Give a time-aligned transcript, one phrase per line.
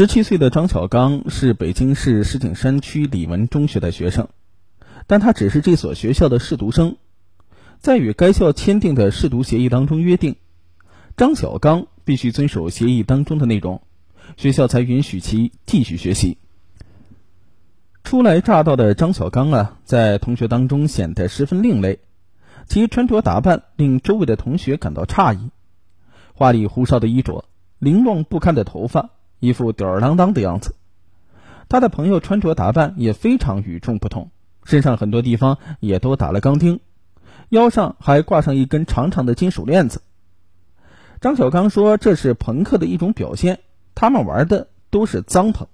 [0.00, 4.28] 十七岁的张小刚是北京市石景山区李文中学的学生，
[5.06, 6.96] 但他只是这所学校的试读生。
[7.80, 10.36] 在与该校签订的试读协议当中约定，
[11.18, 13.82] 张小刚必须遵守协议当中的内容，
[14.38, 16.38] 学校才允许其继续学习。
[18.02, 21.98] 初来乍到的张小刚啊，在同学当中显得十分另类，
[22.66, 25.50] 其穿着打扮令周围的同学感到诧异，
[26.32, 27.44] 花里胡哨的衣着，
[27.78, 29.10] 凌乱不堪的头发。
[29.40, 30.74] 一副吊儿郎当的样子，
[31.68, 34.30] 他的朋友穿着打扮也非常与众不同，
[34.64, 36.80] 身上很多地方也都打了钢钉，
[37.48, 40.02] 腰上还挂上一根长长的金属链子。
[41.20, 43.60] 张小刚说：“这是朋克的一种表现，
[43.94, 45.66] 他们玩的都是脏朋，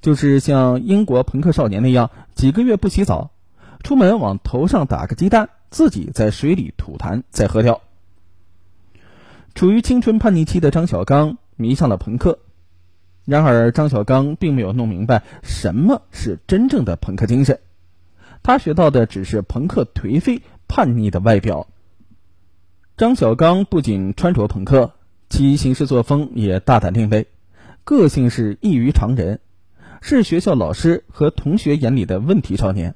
[0.00, 3.30] 就是像英国朋克少年那样，几个月不洗澡，
[3.82, 7.80] 出门往头上打个鸡蛋，自己在水里吐痰再喝掉。”
[9.54, 12.38] 处于青春叛逆期的张小刚迷上了朋克。
[13.28, 17.60] 然而，张小刚并没有弄明白什么是真正的朋克精神，
[18.42, 21.66] 他学到的只是朋克颓废叛逆的外表。
[22.96, 24.92] 张小刚不仅穿着朋克，
[25.28, 27.26] 其行事作风也大胆另类，
[27.84, 29.40] 个性是异于常人，
[30.00, 32.94] 是学校老师和同学眼里的问题少年。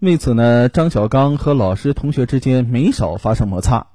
[0.00, 3.86] 为此呢，张小刚和老师、同学之间没少发生摩擦。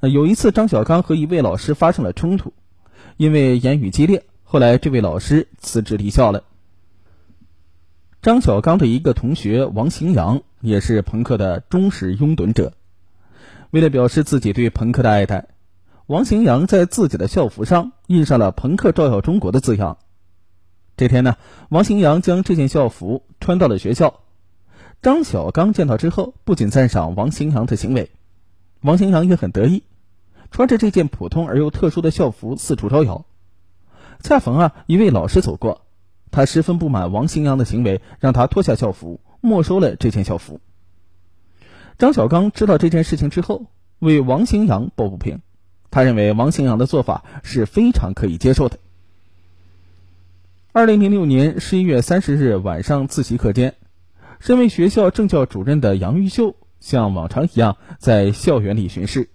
[0.00, 2.54] 有一次，张小刚和一位老师发生了冲突，
[3.18, 4.24] 因为言语激烈。
[4.52, 6.42] 后来，这位老师辞职离校了。
[8.20, 12.72] 张小刚的一个同学王行阳也是朋克的忠实拥趸者。
[13.70, 15.50] 为了表示自己对朋克的爱戴，
[16.06, 19.98] 王行阳在自己的校服上印上了“朋克照耀中国”的字样。
[20.96, 21.36] 这天呢，
[21.68, 24.18] 王行阳将这件校服穿到了学校。
[25.00, 28.10] 张小刚见到之后，不仅赞赏王行阳的行为，
[28.80, 29.84] 王行阳也很得意，
[30.50, 33.24] 穿着这件普通而又特殊的校服四处招摇。
[34.22, 35.82] 恰逢啊，一位老师走过，
[36.30, 40.60] 他十分不满王新阳的行为，让他脱下校服，没收了这件校服。
[41.98, 43.66] 张小刚知道这件事情之后，
[43.98, 45.40] 为王新阳抱不平，
[45.90, 48.78] 他认为王新阳的做法是非常可以接受的。
[50.72, 53.74] 二零零六年十一月三十日晚上自习课间，
[54.38, 59.28] 身为学校政教主任的杨玉秀像往常一样在校园里巡视。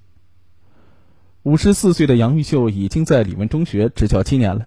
[1.43, 4.65] 五十四岁的杨玉秀已经在李文中学执教七年了。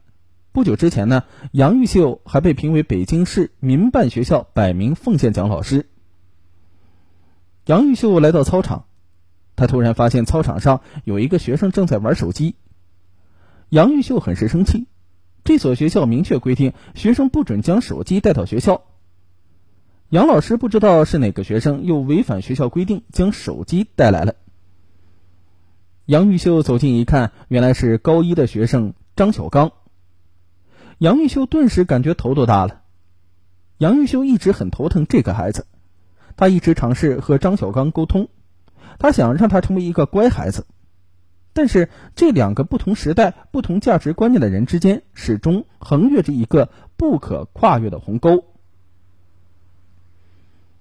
[0.59, 5.87] 不久之前呢，杨玉秀还被评为北京市民办学校百名奉献奖老师。
[7.67, 8.87] 杨玉秀来到操场，
[9.55, 12.57] 他突然发现操场上有一个学生正在玩手机。
[13.69, 14.89] 杨玉秀很是生气，
[15.45, 18.83] 这所学校明确规定，学生不准将手机带到学校。
[20.09, 24.35] 杨老师不知道是哪个学生又违反学校规定将手机带来了。
[26.07, 29.71] 杨玉秀走近一看，原来是高一的学生张小刚。
[30.99, 32.83] 杨玉秀顿时感觉头都大了。
[33.79, 35.67] 杨玉秀一直很头疼这个孩子，
[36.37, 38.29] 他一直尝试和张小刚沟通，
[38.99, 40.67] 他想让他成为一个乖孩子，
[41.53, 48.45] 但是这两个不同时代、不同价值观念的人之间，始终横越着一个不可跨越的鸿沟。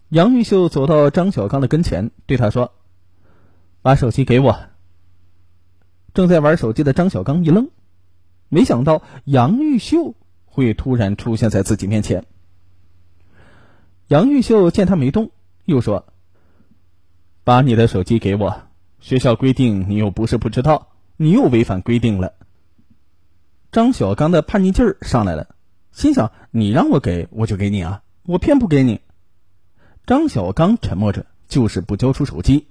[0.09, 2.73] 杨玉秀走到张小刚的跟前，对他说
[3.83, 4.57] ：“把手机给我。”
[6.15, 7.69] 正在玩手机的张小刚一愣。
[8.49, 10.15] 没想到杨玉秀
[10.45, 12.25] 会突然出现在自己面前。
[14.07, 15.31] 杨玉秀见他没动，
[15.65, 16.05] 又说
[17.43, 18.63] ：“把你的手机给我，
[18.99, 22.33] 学校规定你又不是不知道，你又违反规定了。”
[23.69, 25.55] 张小刚的叛逆劲儿上来了，
[25.91, 29.01] 心想：“你让我给我就给你啊，我偏不给你。”
[30.07, 32.67] 张小刚沉默着，就是不交出手机。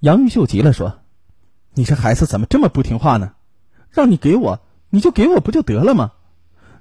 [0.00, 1.00] 杨玉秀急了，说
[1.74, 3.34] ：“你这孩子怎么这么不听话呢？”
[3.94, 4.60] 让你给我，
[4.90, 6.12] 你就给我不就得了吗？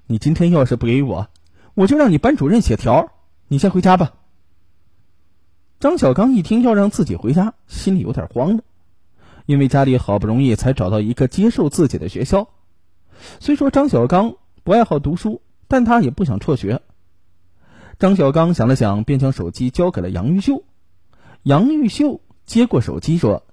[0.08, 1.30] 你今天要是不给我，
[1.76, 3.12] 我就让你班主任写条。
[3.48, 4.14] 你先回家吧。
[5.80, 8.64] 张小刚一听要让自己回家，心里有点慌了，
[9.46, 12.50] 因为家里好不容易才找到一个接受自己的学校。
[13.40, 16.82] 虽说张小刚不爱好读书，但他也不想辍学。
[18.00, 20.64] 张小刚想了想，便将手机交给了杨玉秀。
[21.44, 23.44] 杨玉秀接过手机说：“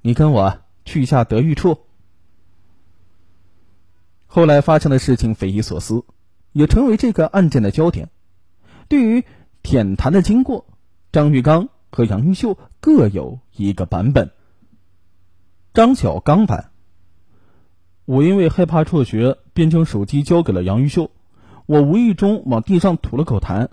[0.00, 1.78] 你跟我去一下德育处。”
[4.34, 6.02] 后来发生的事情匪夷所思，
[6.50, 8.08] 也成为这个案件的焦点。
[8.88, 9.22] 对于
[9.62, 10.66] 舔痰的经过，
[11.12, 14.32] 张玉刚和杨玉秀各有一个版本。
[15.72, 16.72] 张小刚版：
[18.06, 21.12] 我因为害怕辍学，便将手机交给了杨玉秀。
[21.66, 23.68] 我无意中往地上吐了口痰，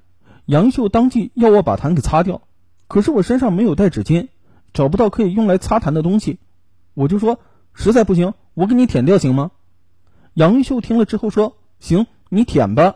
[0.45, 2.43] 杨秀当即要我把痰给擦掉，
[2.87, 4.27] 可是我身上没有带纸巾，
[4.73, 6.37] 找不到可以用来擦痰的东西，
[6.93, 7.39] 我就说
[7.73, 9.49] 实在不行，我给你舔掉行吗？
[10.33, 12.95] 杨玉秀听了之后说：“行，你舔吧。”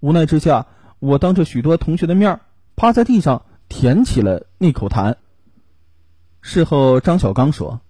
[0.00, 0.66] 无奈之下，
[0.98, 2.40] 我当着许多同学的面
[2.76, 5.16] 趴在地上舔起了那口痰。
[6.40, 7.80] 事后，张小刚说：“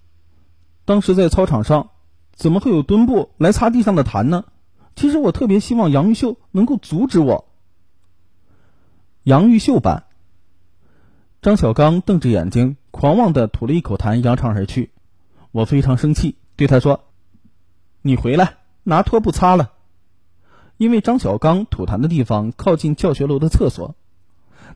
[0.85, 1.91] 当时在操场上，
[2.33, 4.45] 怎么会有墩布来擦地上的痰呢？
[4.97, 7.45] 其实我特别希望杨玉秀能够阻止我。”
[9.23, 10.05] 杨玉秀版。
[11.41, 14.91] 张小刚瞪着眼睛，狂妄的吐了一口痰，扬长而去。
[15.53, 17.05] 我非常生气，对他说
[18.03, 19.73] ：“你回来拿拖布擦了。”
[20.79, 23.97] 因为张小刚吐痰的地方靠近教学楼的厕所，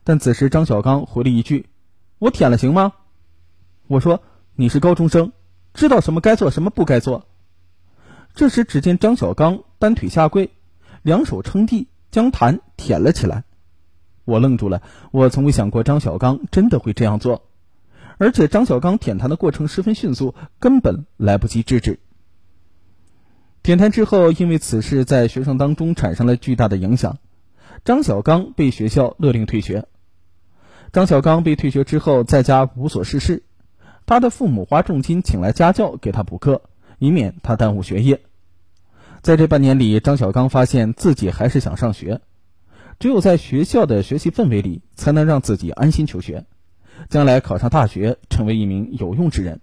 [0.03, 1.67] 但此时张小刚回了一句
[2.19, 2.91] ：“我舔了行吗？”
[3.87, 4.21] 我说
[4.55, 5.31] ：“你是高中生，
[5.73, 7.25] 知道什么该做，什么不该做。”
[8.35, 10.49] 这时，只见张小刚单腿下跪，
[11.03, 13.45] 两手撑地，将痰舔了起来。
[14.25, 14.81] 我愣住了，
[15.11, 17.43] 我从未想过张小刚真的会这样做，
[18.17, 21.99] 而且张小刚舔痰的过程十分迅速，根本来不及制止。
[23.63, 27.17] 舔痰之后，因为此事在学生当中产生了巨大的影响，
[27.85, 29.87] 张小刚被学校勒令退学。
[30.91, 33.43] 张小刚被退学之后，在家无所事事。
[34.05, 36.63] 他的父母花重金请来家教给他补课，
[36.99, 38.19] 以免他耽误学业。
[39.21, 42.19] 在这半年里，张小刚发现自己还是想上学，
[42.99, 46.43] 只有在学校的学习氛围里，才能让自己安心求学，
[47.07, 49.61] 将来考上大学，成为一名有用之人。